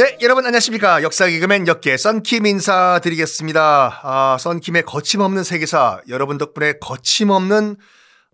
네, 0.00 0.16
여러분 0.22 0.46
안녕하십니까. 0.46 1.02
역사 1.02 1.28
개그맨 1.28 1.66
역개 1.66 1.98
썬킴 1.98 2.46
인사드리겠습니다. 2.46 4.00
아, 4.02 4.38
썬킴의 4.40 4.84
거침없는 4.84 5.44
세계사. 5.44 6.00
여러분 6.08 6.38
덕분에 6.38 6.78
거침없는 6.80 7.76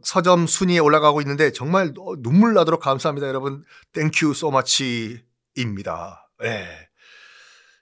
서점 0.00 0.46
순위에 0.46 0.78
올라가고 0.78 1.20
있는데 1.22 1.50
정말 1.50 1.92
눈물 2.20 2.54
나도록 2.54 2.80
감사합니다. 2.80 3.26
여러분, 3.26 3.64
Thank 3.94 4.32
you 4.34 4.71
so 4.71 4.95
much입니다. 4.95 6.28
네. 6.40 6.68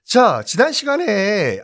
자, 0.03 0.41
지난 0.43 0.71
시간에 0.71 1.61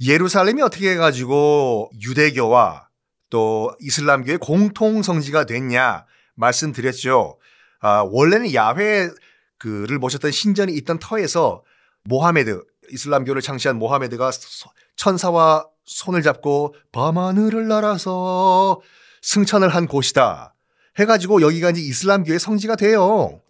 예루살렘이 0.00 0.62
어떻게 0.62 0.92
해가지고 0.92 1.90
유대교와 2.00 2.88
또 3.28 3.76
이슬람교의 3.80 4.38
공통 4.38 5.02
성지가 5.02 5.44
됐냐 5.44 6.06
말씀드렸죠. 6.34 7.38
아, 7.80 8.06
원래는 8.10 8.54
야훼 8.54 9.10
그를 9.58 9.98
모셨던 9.98 10.30
신전이 10.30 10.72
있던 10.74 10.98
터에서 10.98 11.62
모하메드 12.04 12.62
이슬람교를 12.90 13.42
창시한 13.42 13.78
모하메드가 13.78 14.30
천사와 14.96 15.66
손을 15.84 16.22
잡고 16.22 16.74
밤하늘을 16.92 17.68
날아서 17.68 18.80
승천을 19.22 19.68
한 19.68 19.86
곳이다. 19.86 20.54
해가지고 20.98 21.42
여기가 21.42 21.70
이제 21.70 21.80
이슬람교의 21.80 22.38
성지가 22.38 22.76
돼요. 22.76 23.40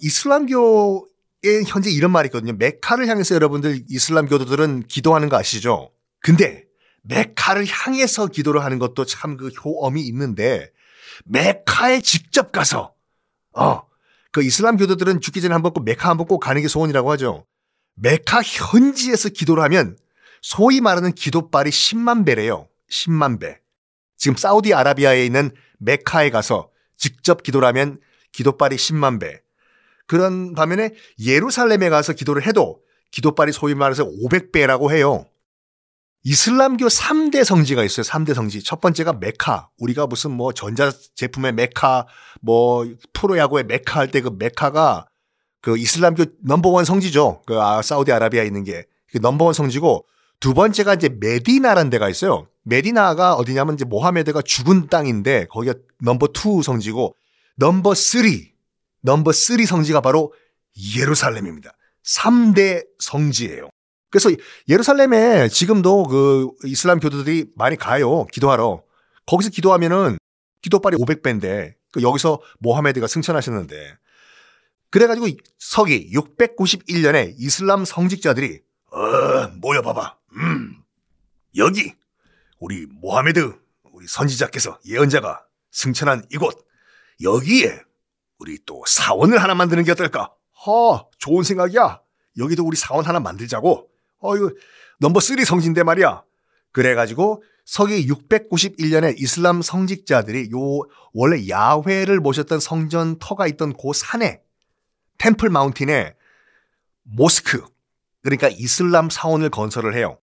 이슬람교에 0.00 1.62
현재 1.66 1.90
이런 1.90 2.10
말이 2.10 2.26
있거든요. 2.28 2.52
메카를 2.54 3.08
향해서 3.08 3.34
여러분들 3.34 3.84
이슬람교도들은 3.88 4.84
기도하는 4.88 5.28
거 5.28 5.36
아시죠? 5.36 5.90
근데 6.20 6.64
메카를 7.02 7.66
향해서 7.66 8.26
기도를 8.28 8.64
하는 8.64 8.78
것도 8.78 9.04
참 9.04 9.36
그 9.36 9.48
효험이 9.48 10.02
있는데 10.06 10.70
메카에 11.26 12.00
직접 12.00 12.52
가서 12.52 12.94
어, 13.52 13.82
그 14.34 14.42
이슬람 14.42 14.76
교도들은 14.76 15.20
죽기 15.20 15.40
전에 15.40 15.52
한 15.54 15.62
번 15.62 15.72
꼭 15.72 15.84
메카 15.84 16.08
한 16.10 16.16
번 16.18 16.26
꼭 16.26 16.40
가는 16.40 16.60
게 16.60 16.68
소원이라고 16.68 17.10
하죠. 17.12 17.46
메카 17.94 18.42
현지에서 18.42 19.28
기도를 19.28 19.62
하면 19.64 19.96
소위 20.42 20.80
말하는 20.80 21.12
기도빨이 21.12 21.70
10만 21.70 22.26
배래요. 22.26 22.68
10만 22.90 23.40
배. 23.40 23.60
지금 24.16 24.36
사우디아라비아에 24.36 25.24
있는 25.24 25.50
메카에 25.78 26.30
가서 26.30 26.70
직접 26.96 27.42
기도를 27.42 27.66
하면 27.68 27.98
기도빨이 28.32 28.76
10만 28.76 29.20
배. 29.20 29.40
그런 30.06 30.54
반면에 30.54 30.90
예루살렘에 31.24 31.88
가서 31.88 32.12
기도를 32.12 32.46
해도 32.46 32.80
기도빨이 33.12 33.52
소위 33.52 33.74
말해서 33.74 34.04
500배라고 34.04 34.90
해요. 34.90 35.26
이슬람교 36.24 36.86
3대 36.86 37.44
성지가 37.44 37.84
있어요. 37.84 38.02
3대 38.04 38.32
성지. 38.34 38.62
첫 38.62 38.80
번째가 38.80 39.14
메카. 39.14 39.68
우리가 39.78 40.06
무슨 40.06 40.30
뭐 40.30 40.52
전자 40.52 40.90
제품의 41.14 41.52
메카, 41.52 42.06
뭐 42.40 42.86
프로야구의 43.12 43.64
메카 43.64 44.00
할 44.00 44.10
때 44.10 44.20
그 44.22 44.30
메카가 44.38 45.06
그 45.60 45.76
이슬람교 45.78 46.24
넘버원 46.40 46.84
성지죠. 46.86 47.42
그 47.46 47.60
아, 47.60 47.82
사우디아라비아에 47.82 48.46
있는 48.46 48.64
게. 48.64 48.84
그 49.12 49.18
넘버원 49.18 49.52
성지고 49.52 50.06
두 50.40 50.54
번째가 50.54 50.94
이제 50.94 51.10
메디나라는 51.10 51.90
데가 51.90 52.08
있어요. 52.08 52.48
메디나가 52.62 53.34
어디냐면 53.34 53.74
이제 53.74 53.84
모하메드가 53.84 54.40
죽은 54.42 54.88
땅인데 54.88 55.46
거기가 55.50 55.74
number 56.02 56.28
two 56.28 56.62
성지고 56.62 57.14
number 57.56 57.94
three 57.94 58.52
number 59.02 59.32
three 59.32 59.66
성지가 59.66 60.00
바로 60.00 60.32
예루살렘입니다. 60.96 61.72
3대 62.04 62.86
성지예요. 62.98 63.68
그래서 64.14 64.30
예루살렘에 64.68 65.48
지금도 65.48 66.04
그 66.04 66.50
이슬람 66.62 67.00
교도들이 67.00 67.46
많이 67.56 67.74
가요. 67.74 68.26
기도하러. 68.26 68.80
거기서 69.26 69.50
기도하면은 69.50 70.18
기도빨이 70.62 70.94
500배인데 70.98 71.74
그 71.92 72.00
여기서 72.00 72.40
모하메드가 72.60 73.08
승천하셨는데 73.08 73.74
그래가지고 74.90 75.26
서기 75.58 76.12
691년에 76.12 77.34
이슬람 77.38 77.84
성직자들이 77.84 78.60
어 78.92 79.48
모여봐봐. 79.56 80.16
음 80.36 80.76
여기 81.56 81.92
우리 82.60 82.86
모하메드 82.86 83.52
우리 83.94 84.06
선지자께서 84.06 84.78
예언자가 84.86 85.44
승천한 85.72 86.24
이곳 86.30 86.64
여기에 87.20 87.80
우리 88.38 88.60
또 88.64 88.84
사원을 88.86 89.42
하나 89.42 89.56
만드는 89.56 89.82
게 89.82 89.90
어떨까? 89.90 90.32
허 90.64 91.10
좋은 91.18 91.42
생각이야. 91.42 92.00
여기도 92.38 92.64
우리 92.64 92.76
사원 92.76 93.04
하나 93.04 93.18
만들자고 93.18 93.90
어, 94.24 94.36
이거 94.36 94.50
넘버 95.00 95.20
3 95.20 95.44
성지인데 95.44 95.82
말이야. 95.82 96.22
그래가지고 96.72 97.42
서기 97.66 98.06
691년에 98.08 99.14
이슬람 99.18 99.62
성직자들이 99.62 100.50
요 100.52 100.80
원래 101.12 101.46
야훼를 101.48 102.20
모셨던 102.20 102.58
성전 102.58 103.18
터가 103.18 103.46
있던 103.48 103.74
그 103.74 103.92
산에 103.94 104.40
템플 105.18 105.50
마운틴에 105.50 106.14
모스크 107.02 107.64
그러니까 108.22 108.48
이슬람 108.48 109.10
사원을 109.10 109.50
건설을 109.50 109.94
해요. 109.94 110.18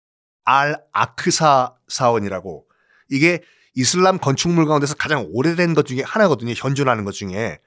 알 0.45 0.83
아크사 0.93 1.75
사원이라고 1.89 2.67
이게 3.11 3.43
이슬람 3.75 4.19
건축물 4.19 4.67
가운데서 4.67 4.95
가장 4.95 5.27
오래된 5.31 5.75
것 5.75 5.87
중에 5.87 6.03
하나거든요. 6.03 6.55
현존하는 6.57 7.05
것 7.05 7.13
중에 7.13 7.61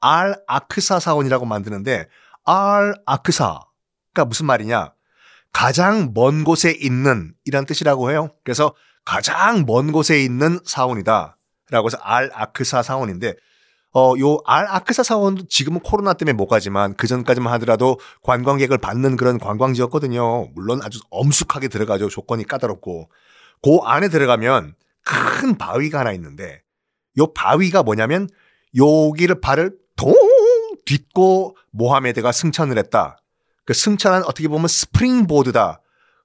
알 0.00 0.40
아크사 0.46 1.00
사원이라고 1.00 1.44
만드는데 1.46 2.08
알 2.44 2.94
아크사가 3.06 4.24
무슨 4.26 4.46
말이냐? 4.46 4.94
가장 5.52 6.12
먼 6.14 6.44
곳에 6.44 6.70
있는 6.70 7.34
이란 7.44 7.66
뜻이라고 7.66 8.10
해요. 8.10 8.30
그래서 8.44 8.74
가장 9.04 9.64
먼 9.66 9.92
곳에 9.92 10.22
있는 10.22 10.58
사원이다. 10.64 11.36
라고 11.70 11.86
해서 11.86 11.98
알 12.02 12.30
아크사 12.34 12.82
사원인데 12.82 13.34
어, 13.92 14.14
요 14.18 14.38
알 14.46 14.66
아크사 14.68 15.02
사원도 15.02 15.46
지금은 15.48 15.80
코로나 15.80 16.12
때문에 16.12 16.32
못 16.32 16.46
가지만 16.46 16.94
그 16.96 17.06
전까지만 17.06 17.52
하더라도 17.54 17.98
관광객을 18.22 18.78
받는 18.78 19.16
그런 19.16 19.38
관광지였거든요. 19.38 20.48
물론 20.54 20.80
아주 20.82 21.00
엄숙하게 21.10 21.68
들어가죠. 21.68 22.08
조건이 22.08 22.44
까다롭고. 22.44 23.10
그 23.62 23.76
안에 23.84 24.08
들어가면 24.08 24.74
큰 25.04 25.58
바위가 25.58 26.00
하나 26.00 26.12
있는데 26.12 26.62
요 27.18 27.32
바위가 27.32 27.82
뭐냐면 27.82 28.28
여기를 28.76 29.40
발을 29.40 29.76
동 29.96 30.14
딛고 30.86 31.56
모하메드가 31.72 32.32
승천을 32.32 32.78
했다. 32.78 33.18
그 33.70 33.74
승천한 33.74 34.24
어떻게 34.24 34.48
보면 34.48 34.66
스프링보드다. 34.66 35.80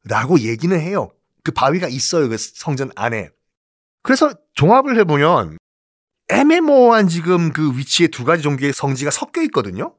라고 0.06 0.40
얘기는 0.40 0.80
해요. 0.80 1.12
그 1.44 1.52
바위가 1.52 1.88
있어요. 1.88 2.28
그 2.28 2.38
성전 2.40 2.90
안에. 2.96 3.30
그래서 4.02 4.34
종합을 4.56 4.98
해보면 5.02 5.58
애매모호한 6.30 7.08
지금 7.08 7.54
그 7.54 7.78
위치에 7.78 8.08
두 8.08 8.26
가지 8.26 8.42
종교의 8.42 8.74
성지가 8.74 9.12
섞여 9.12 9.44
있거든요. 9.44 9.94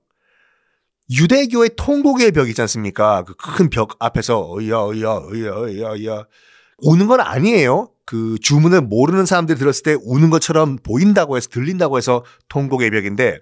유대교의 1.09 1.71
통곡의 1.77 2.33
벽 2.33 2.49
있지 2.49 2.61
않습니까? 2.63 3.23
그 3.23 3.35
큰 3.37 3.71
벽 3.71 3.95
앞에서 4.01 4.51
어이야 4.51 4.79
어이야 4.79 5.09
어이야 5.31 5.53
어이야 5.55 5.89
어이야 5.91 6.25
우는 6.79 7.07
건 7.07 7.21
아니에요. 7.21 7.93
그 8.05 8.39
주문을 8.43 8.81
모르는 8.81 9.25
사람들이 9.25 9.57
들었을 9.57 9.85
때 9.85 9.97
우는 10.05 10.31
것처럼 10.31 10.79
보인다고 10.83 11.37
해서 11.37 11.49
들린다고 11.49 11.97
해서 11.97 12.25
통곡의 12.49 12.91
벽인데 12.91 13.39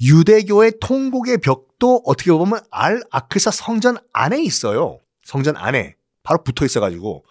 유대교의 0.00 0.74
통곡의 0.80 1.38
벽도 1.38 2.02
어떻게 2.06 2.30
보면 2.32 2.60
알 2.70 3.02
아크사 3.10 3.50
성전 3.50 3.98
안에 4.12 4.42
있어요. 4.42 4.98
성전 5.22 5.56
안에 5.56 5.96
바로 6.22 6.42
붙어 6.42 6.64
있어가지고 6.64 7.24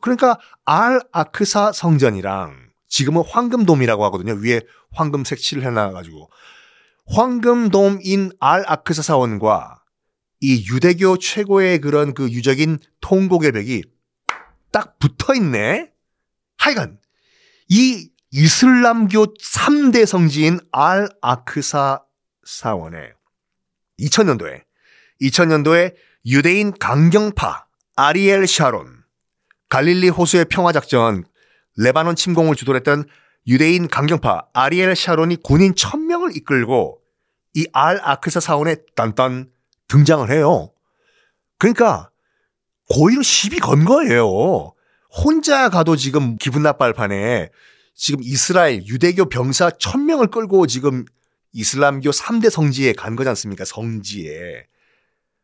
그러니까 0.00 0.38
알 0.64 1.00
아크사 1.12 1.72
성전이랑 1.72 2.70
지금은 2.88 3.22
황금돔이라고 3.26 4.04
하거든요. 4.06 4.34
위에 4.34 4.60
황금 4.92 5.24
색칠을 5.24 5.64
해놔가지고 5.64 6.30
황금돔인 7.06 8.32
알 8.38 8.64
아크사 8.66 9.02
사원과 9.02 9.82
이 10.40 10.66
유대교 10.68 11.18
최고의 11.18 11.80
그런 11.80 12.14
그 12.14 12.30
유적인 12.30 12.78
통곡의 13.00 13.52
벽이 13.52 13.82
딱 14.70 14.98
붙어 14.98 15.34
있네. 15.34 15.90
하여간 16.58 16.98
이 17.68 18.10
이슬람교 18.34 19.34
3대 19.34 20.06
성지인 20.06 20.58
알 20.72 21.06
아크사 21.20 22.02
사원에 22.44 23.12
2000년도에 24.00 24.62
2000년도에 25.20 25.94
유대인 26.24 26.72
강경파 26.72 27.66
아리엘 27.94 28.46
샤론 28.46 29.02
갈릴리 29.68 30.08
호수의 30.08 30.46
평화 30.46 30.72
작전 30.72 31.24
레바논 31.76 32.16
침공을 32.16 32.56
주도를 32.56 32.78
했던 32.78 33.04
유대인 33.46 33.86
강경파 33.86 34.46
아리엘 34.54 34.96
샤론이 34.96 35.42
군인 35.42 35.74
1000명을 35.74 36.34
이끌고 36.34 37.00
이 37.54 37.66
알 37.74 38.00
아크사 38.02 38.40
사원에 38.40 38.76
딴딴 38.96 39.50
등장을 39.88 40.30
해요. 40.30 40.72
그러니까 41.58 42.08
고의로 42.88 43.20
시비 43.20 43.60
건 43.60 43.84
거예요. 43.84 44.72
혼자 45.10 45.68
가도 45.68 45.96
지금 45.96 46.38
기분 46.38 46.62
나빠할 46.62 46.94
판에 46.94 47.50
지금 47.94 48.20
이스라엘 48.22 48.84
유대교 48.86 49.28
병사 49.28 49.70
1000명을 49.70 50.30
끌고 50.30 50.66
지금 50.66 51.04
이슬람교 51.52 52.10
3대 52.10 52.50
성지에 52.50 52.92
간 52.92 53.16
거지 53.16 53.28
않습니까? 53.28 53.64
성지에. 53.64 54.66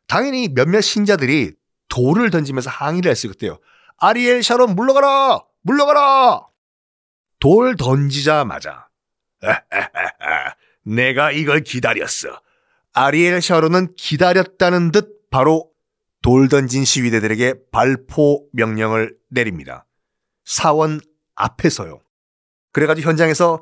당연히 0.07 0.49
몇몇 0.49 0.81
신자들이 0.81 1.53
돌을 1.89 2.31
던지면서 2.31 2.71
항의를 2.71 3.11
했어요, 3.11 3.33
그때요. 3.33 3.59
아리엘 3.99 4.43
샤론 4.43 4.75
물러가라! 4.75 5.41
물러가라! 5.63 6.47
돌 7.41 7.77
던지자마자. 7.77 8.89
내가 10.83 11.31
이걸 11.31 11.61
기다렸어. 11.61 12.41
아리엘 12.93 13.41
샤론은 13.41 13.95
기다렸다는 13.97 14.91
듯 14.91 15.31
바로 15.31 15.71
돌 16.23 16.49
던진 16.49 16.85
시위대들에게 16.85 17.55
발포 17.71 18.47
명령을 18.53 19.17
내립니다. 19.29 19.87
사원 20.45 21.01
앞에서요. 21.35 22.01
그래가지고 22.79 23.09
현장에서 23.09 23.61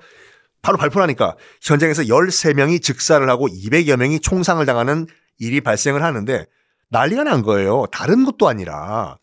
바로 0.61 0.77
발표하니까 0.79 1.37
현장에서 1.63 2.03
13명이 2.03 2.83
즉사를 2.83 3.29
하고 3.31 3.49
200여 3.49 3.97
명이 3.97 4.21
총상을 4.21 4.65
당하는 4.67 5.07
일이 5.39 5.61
발생을 5.61 6.03
하는데 6.03 6.47
난리가 6.91 7.25
난 7.25 7.43
거예요. 7.43 7.87
다른 7.91 8.25
것도 8.25 8.49
아니라 8.49 9.19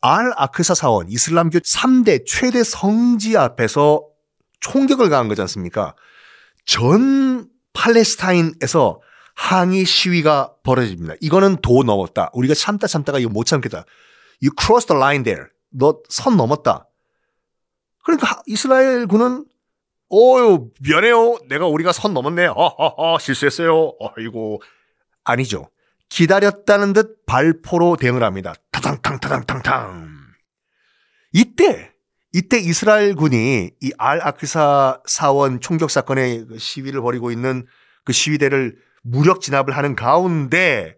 알 0.00 0.32
아크사 0.36 0.74
사원 0.74 1.08
이슬람교 1.08 1.58
3대 1.60 2.24
최대 2.26 2.62
성지 2.62 3.36
앞에서 3.36 4.04
총격을 4.60 5.08
가한 5.08 5.28
거지 5.28 5.40
않습니까? 5.42 5.94
전 6.64 7.48
팔레스타인에서 7.72 9.00
항의 9.34 9.84
시위가 9.84 10.52
벌어집니다. 10.62 11.14
이거는 11.20 11.56
도 11.62 11.82
넘었다. 11.82 12.30
우리가 12.32 12.54
참다 12.54 12.86
참다가 12.86 13.18
이거 13.18 13.28
못 13.30 13.44
참겠다. 13.44 13.84
You 14.42 14.52
crossed 14.60 14.88
the 14.88 14.98
line 14.98 15.24
there. 15.24 15.46
너 15.70 16.02
선 16.08 16.36
넘었다. 16.36 16.86
그러니까 18.02 18.42
이스라엘 18.46 19.06
군은 19.06 19.44
어유 20.12 20.70
미안해요. 20.80 21.38
내가 21.48 21.66
우리가 21.66 21.92
선 21.92 22.12
넘었네. 22.14 22.46
어허허 22.48 23.18
실수했어요. 23.18 23.94
아이고 24.16 24.60
아니죠. 25.24 25.68
기다렸다는 26.08 26.92
듯 26.92 27.24
발포로 27.26 27.96
대응을 27.96 28.22
합니다. 28.22 28.52
타당탕 28.70 29.20
타당탕탕. 29.20 30.08
이때 31.32 31.90
이때 32.34 32.58
이스라엘 32.58 33.14
군이 33.14 33.70
이 33.80 33.90
알 33.98 34.20
아크사 34.20 35.00
사원 35.06 35.60
총격 35.60 35.90
사건의 35.90 36.46
그 36.46 36.58
시위를 36.58 37.00
벌이고 37.00 37.30
있는 37.30 37.66
그 38.04 38.12
시위대를 38.12 38.76
무력 39.02 39.40
진압을 39.40 39.76
하는 39.76 39.96
가운데 39.96 40.96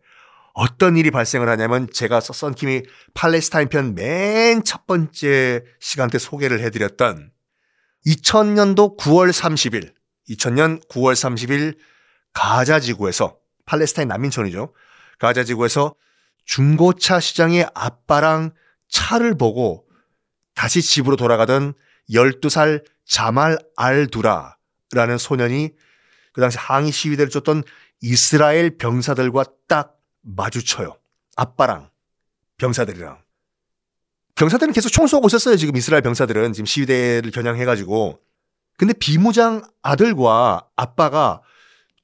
어떤 0.54 0.96
일이 0.96 1.10
발생을 1.10 1.48
하냐면 1.48 1.88
제가 1.92 2.20
썬킴이 2.20 2.82
팔레스타인 3.12 3.68
편 3.68 3.94
맨 3.94 4.62
첫 4.64 4.86
번째 4.86 5.64
시간 5.80 6.08
때 6.08 6.18
소개를 6.18 6.60
해드렸던 6.60 7.30
2000년도 8.06 8.96
9월 8.98 9.30
30일, 9.30 9.92
2000년 10.30 10.86
9월 10.88 11.14
30일 11.14 11.76
가자 12.32 12.78
지구에서 12.80 13.36
팔레스타인 13.66 14.08
난민촌이죠. 14.08 14.72
가자 15.18 15.42
지구에서 15.44 15.94
중고차 16.44 17.18
시장의 17.20 17.68
아빠랑 17.74 18.52
차를 18.88 19.36
보고 19.36 19.86
다시 20.54 20.82
집으로 20.82 21.16
돌아가던 21.16 21.74
12살 22.10 22.84
자말 23.06 23.58
알두라라는 23.76 25.18
소년이 25.18 25.70
그 26.32 26.40
당시 26.40 26.58
항의 26.58 26.92
시위대를 26.92 27.30
쫓던 27.30 27.64
이스라엘 28.02 28.76
병사들과 28.76 29.44
딱 29.66 29.96
마주쳐요. 30.24 30.96
아빠랑 31.36 31.90
병사들이랑. 32.58 33.22
병사들은 34.34 34.72
계속 34.72 34.88
총 34.90 35.06
쏘고 35.06 35.28
있었어요. 35.28 35.56
지금 35.56 35.76
이스라엘 35.76 36.02
병사들은 36.02 36.52
지금 36.52 36.66
시위대를 36.66 37.30
겨냥해가지고. 37.30 38.20
근데 38.76 38.92
비무장 38.92 39.62
아들과 39.82 40.66
아빠가 40.74 41.42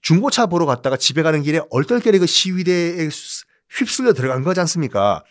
중고차 0.02 0.46
보러 0.46 0.66
갔다가 0.66 0.96
집에 0.96 1.22
가는 1.22 1.42
길에 1.42 1.60
얼떨결에 1.70 2.18
그 2.18 2.26
시위대에 2.26 3.08
휩쓸려 3.68 4.12
들어간 4.12 4.44
거지 4.44 4.60
않습니까? 4.60 5.24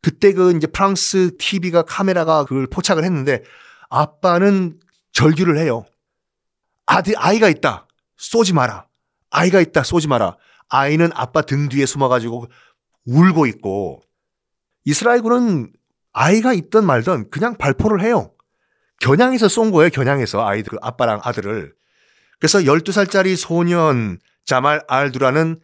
그때 0.00 0.32
그 0.32 0.56
이제 0.56 0.66
프랑스 0.66 1.36
TV가 1.38 1.82
카메라가 1.82 2.44
그걸 2.44 2.66
포착을 2.66 3.04
했는데 3.04 3.42
아빠는 3.90 4.80
절규를 5.12 5.58
해요. 5.58 5.84
아들, 6.86 7.14
아이가 7.16 7.48
있다. 7.48 7.86
쏘지 8.16 8.52
마라. 8.52 8.86
아이가 9.30 9.60
있다. 9.60 9.82
쏘지 9.82 10.08
마라. 10.08 10.36
아이는 10.68 11.10
아빠 11.14 11.42
등 11.42 11.68
뒤에 11.68 11.86
숨어가지고 11.86 12.46
울고 13.06 13.46
있고 13.46 14.02
이스라엘군은 14.84 15.72
아이가 16.12 16.52
있든 16.52 16.84
말든 16.84 17.30
그냥 17.30 17.56
발포를 17.56 18.02
해요. 18.02 18.32
겨냥해서 19.00 19.48
쏜 19.48 19.70
거예요. 19.70 19.90
겨냥해서 19.90 20.46
아이들 20.46 20.72
그 20.72 20.78
아빠랑 20.80 21.20
아들을. 21.22 21.74
그래서 22.38 22.58
12살짜리 22.60 23.36
소년 23.36 24.18
자말 24.44 24.82
알두라는 24.88 25.60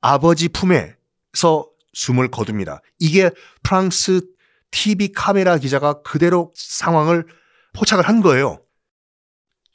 아버지 0.00 0.48
품에서 0.48 1.68
숨을 1.92 2.28
거둡니다. 2.30 2.80
이게 2.98 3.30
프랑스 3.62 4.22
TV 4.70 5.12
카메라 5.12 5.58
기자가 5.58 6.02
그대로 6.02 6.52
상황을 6.54 7.26
포착을 7.74 8.08
한 8.08 8.20
거예요. 8.20 8.60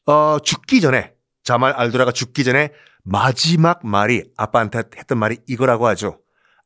어, 0.06 0.40
죽기 0.40 0.82
전에 0.82 1.14
자말 1.44 1.74
알두라가 1.74 2.12
죽기 2.12 2.44
전에 2.44 2.72
마지막 3.08 3.86
말이 3.86 4.24
아빠한테 4.36 4.82
했던 4.98 5.20
말이 5.20 5.38
이거라고 5.48 5.88
하죠. 5.88 6.20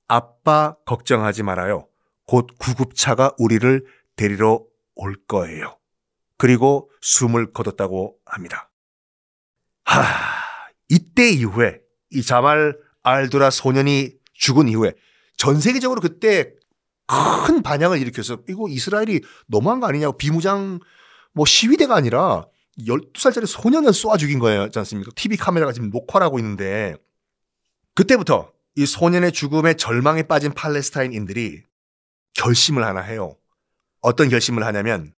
아빠 0.07 0.75
걱정하지 0.85 1.43
말아요. 1.43 1.87
곧 2.25 2.47
구급차가 2.57 3.33
우리를 3.37 3.85
데리러 4.15 4.63
올 4.95 5.15
거예요. 5.27 5.77
그리고 6.37 6.89
숨을 7.01 7.51
거뒀다고 7.51 8.15
합니다. 8.25 8.71
하, 9.83 10.01
이때 10.87 11.29
이후에 11.29 11.81
이 12.11 12.23
자말 12.23 12.77
알두라 13.03 13.49
소년이 13.49 14.13
죽은 14.33 14.69
이후에 14.69 14.93
전 15.35 15.59
세계적으로 15.59 15.99
그때 15.99 16.53
큰 17.45 17.61
반향을 17.61 17.99
일으켜서 17.99 18.39
이거 18.47 18.69
이스라엘이 18.69 19.21
너무한 19.47 19.81
거 19.81 19.87
아니냐고 19.87 20.15
비무장 20.15 20.79
뭐 21.33 21.45
시위대가 21.45 21.95
아니라 21.95 22.45
12살짜리 22.85 23.45
소년을 23.45 23.93
쏘아 23.93 24.17
죽인 24.17 24.39
거예요. 24.39 24.69
지 24.69 24.79
않습니까? 24.79 25.11
TV 25.15 25.37
카메라가 25.37 25.71
지금 25.71 25.89
녹화를 25.89 26.25
하고 26.25 26.39
있는데 26.39 26.95
그때부터 27.95 28.51
이 28.75 28.85
소년의 28.85 29.31
죽음에 29.31 29.73
절망에 29.73 30.23
빠진 30.23 30.53
팔레스타인인들이 30.53 31.63
결심을 32.33 32.85
하나 32.85 33.01
해요. 33.01 33.35
어떤 34.01 34.29
결심을 34.29 34.65
하냐면 34.65 35.13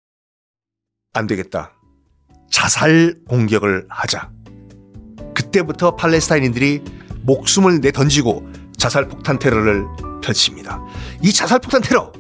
안 1.14 1.28
되겠다. 1.28 1.74
자살 2.50 3.16
공격을 3.28 3.88
하자. 3.90 4.32
그때부터 5.36 5.96
팔레스타인인들이 5.96 6.84
목숨을 7.24 7.82
내 7.82 7.92
던지고 7.92 8.48
자살 8.78 9.08
폭탄 9.08 9.38
테러를 9.40 9.86
펼칩니다. 10.22 10.80
이 11.22 11.34
자살 11.34 11.60
폭탄 11.60 11.82
테러 11.82 12.12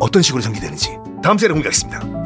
어떤 0.00 0.22
식으로 0.22 0.42
전개되는지 0.42 0.90
다음 1.22 1.38
시간에 1.38 1.54
공개하겠습니다. 1.54 2.21